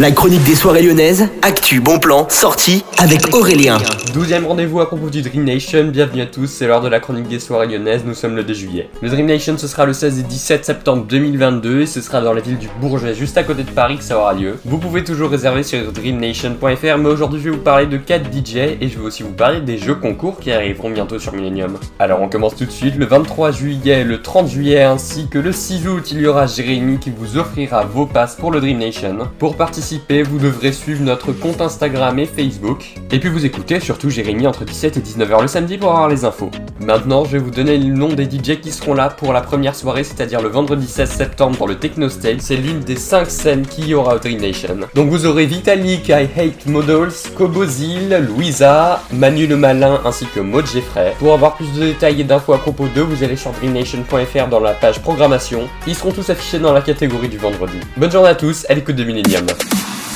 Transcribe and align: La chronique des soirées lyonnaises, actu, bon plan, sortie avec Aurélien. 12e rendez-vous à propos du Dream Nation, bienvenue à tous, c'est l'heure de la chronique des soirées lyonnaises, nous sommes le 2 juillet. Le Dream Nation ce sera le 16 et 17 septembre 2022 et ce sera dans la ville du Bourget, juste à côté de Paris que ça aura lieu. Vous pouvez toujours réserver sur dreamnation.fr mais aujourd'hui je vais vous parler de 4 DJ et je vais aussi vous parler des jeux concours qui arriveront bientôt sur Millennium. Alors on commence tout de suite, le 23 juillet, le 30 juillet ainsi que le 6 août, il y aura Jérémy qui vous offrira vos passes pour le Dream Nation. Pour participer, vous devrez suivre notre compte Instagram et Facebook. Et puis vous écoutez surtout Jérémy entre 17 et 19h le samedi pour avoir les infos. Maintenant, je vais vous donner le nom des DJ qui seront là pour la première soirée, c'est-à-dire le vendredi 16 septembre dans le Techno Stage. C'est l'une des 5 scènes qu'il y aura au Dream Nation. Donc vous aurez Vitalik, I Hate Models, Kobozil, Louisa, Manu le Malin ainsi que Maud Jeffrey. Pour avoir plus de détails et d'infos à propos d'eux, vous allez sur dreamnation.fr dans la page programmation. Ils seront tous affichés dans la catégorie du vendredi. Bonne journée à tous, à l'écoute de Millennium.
La 0.00 0.12
chronique 0.12 0.42
des 0.44 0.54
soirées 0.54 0.80
lyonnaises, 0.80 1.28
actu, 1.42 1.82
bon 1.82 1.98
plan, 1.98 2.26
sortie 2.30 2.86
avec 2.96 3.34
Aurélien. 3.34 3.76
12e 4.14 4.46
rendez-vous 4.46 4.80
à 4.80 4.86
propos 4.86 5.10
du 5.10 5.20
Dream 5.20 5.44
Nation, 5.44 5.88
bienvenue 5.88 6.22
à 6.22 6.26
tous, 6.26 6.46
c'est 6.46 6.66
l'heure 6.66 6.80
de 6.80 6.88
la 6.88 7.00
chronique 7.00 7.28
des 7.28 7.38
soirées 7.38 7.66
lyonnaises, 7.66 8.02
nous 8.06 8.14
sommes 8.14 8.34
le 8.34 8.42
2 8.42 8.54
juillet. 8.54 8.88
Le 9.02 9.10
Dream 9.10 9.26
Nation 9.26 9.58
ce 9.58 9.68
sera 9.68 9.84
le 9.84 9.92
16 9.92 10.20
et 10.20 10.22
17 10.22 10.64
septembre 10.64 11.04
2022 11.06 11.82
et 11.82 11.86
ce 11.86 12.00
sera 12.00 12.22
dans 12.22 12.32
la 12.32 12.40
ville 12.40 12.56
du 12.56 12.70
Bourget, 12.80 13.14
juste 13.14 13.36
à 13.36 13.42
côté 13.44 13.62
de 13.62 13.70
Paris 13.70 13.98
que 13.98 14.02
ça 14.02 14.16
aura 14.16 14.32
lieu. 14.32 14.58
Vous 14.64 14.78
pouvez 14.78 15.04
toujours 15.04 15.28
réserver 15.30 15.62
sur 15.62 15.92
dreamnation.fr 15.92 16.96
mais 16.98 17.08
aujourd'hui 17.10 17.38
je 17.38 17.50
vais 17.50 17.56
vous 17.56 17.62
parler 17.62 17.84
de 17.84 17.98
4 17.98 18.32
DJ 18.32 18.56
et 18.80 18.88
je 18.88 18.98
vais 18.98 19.04
aussi 19.04 19.22
vous 19.22 19.34
parler 19.34 19.60
des 19.60 19.76
jeux 19.76 19.96
concours 19.96 20.40
qui 20.40 20.50
arriveront 20.50 20.88
bientôt 20.88 21.18
sur 21.18 21.34
Millennium. 21.34 21.76
Alors 21.98 22.22
on 22.22 22.30
commence 22.30 22.56
tout 22.56 22.64
de 22.64 22.70
suite, 22.70 22.96
le 22.96 23.04
23 23.04 23.50
juillet, 23.50 24.02
le 24.04 24.22
30 24.22 24.48
juillet 24.48 24.82
ainsi 24.82 25.28
que 25.28 25.38
le 25.38 25.52
6 25.52 25.86
août, 25.88 26.10
il 26.10 26.22
y 26.22 26.26
aura 26.26 26.46
Jérémy 26.46 26.96
qui 26.96 27.12
vous 27.14 27.36
offrira 27.36 27.84
vos 27.84 28.06
passes 28.06 28.36
pour 28.36 28.50
le 28.50 28.62
Dream 28.62 28.78
Nation. 28.78 29.28
Pour 29.38 29.56
participer, 29.56 29.89
vous 29.98 30.38
devrez 30.38 30.72
suivre 30.72 31.02
notre 31.02 31.32
compte 31.32 31.60
Instagram 31.60 32.18
et 32.18 32.26
Facebook. 32.26 32.94
Et 33.10 33.18
puis 33.18 33.28
vous 33.28 33.44
écoutez 33.44 33.80
surtout 33.80 34.10
Jérémy 34.10 34.46
entre 34.46 34.64
17 34.64 34.96
et 34.96 35.00
19h 35.00 35.42
le 35.42 35.48
samedi 35.48 35.78
pour 35.78 35.90
avoir 35.90 36.08
les 36.08 36.24
infos. 36.24 36.50
Maintenant, 36.80 37.24
je 37.24 37.32
vais 37.32 37.38
vous 37.38 37.50
donner 37.50 37.76
le 37.76 37.92
nom 37.92 38.08
des 38.08 38.24
DJ 38.24 38.60
qui 38.60 38.70
seront 38.70 38.94
là 38.94 39.08
pour 39.08 39.32
la 39.32 39.40
première 39.40 39.74
soirée, 39.74 40.04
c'est-à-dire 40.04 40.42
le 40.42 40.48
vendredi 40.48 40.86
16 40.86 41.10
septembre 41.10 41.58
dans 41.58 41.66
le 41.66 41.76
Techno 41.76 42.08
Stage. 42.08 42.38
C'est 42.40 42.56
l'une 42.56 42.80
des 42.80 42.96
5 42.96 43.28
scènes 43.30 43.66
qu'il 43.66 43.88
y 43.88 43.94
aura 43.94 44.16
au 44.16 44.18
Dream 44.18 44.40
Nation. 44.40 44.76
Donc 44.94 45.10
vous 45.10 45.26
aurez 45.26 45.46
Vitalik, 45.46 46.08
I 46.08 46.28
Hate 46.36 46.66
Models, 46.66 47.12
Kobozil, 47.36 48.26
Louisa, 48.28 49.02
Manu 49.12 49.46
le 49.46 49.56
Malin 49.56 50.00
ainsi 50.04 50.26
que 50.26 50.40
Maud 50.40 50.66
Jeffrey. 50.66 51.14
Pour 51.18 51.32
avoir 51.32 51.56
plus 51.56 51.72
de 51.72 51.86
détails 51.86 52.20
et 52.20 52.24
d'infos 52.24 52.52
à 52.52 52.58
propos 52.58 52.86
d'eux, 52.94 53.02
vous 53.02 53.24
allez 53.24 53.36
sur 53.36 53.50
dreamnation.fr 53.52 54.48
dans 54.48 54.60
la 54.60 54.72
page 54.72 55.00
programmation. 55.00 55.68
Ils 55.86 55.94
seront 55.94 56.12
tous 56.12 56.30
affichés 56.30 56.58
dans 56.58 56.72
la 56.72 56.80
catégorie 56.80 57.28
du 57.28 57.38
vendredi. 57.38 57.78
Bonne 57.96 58.10
journée 58.10 58.28
à 58.28 58.34
tous, 58.34 58.66
à 58.68 58.74
l'écoute 58.74 58.96
de 58.96 59.04
Millennium. 59.04 59.46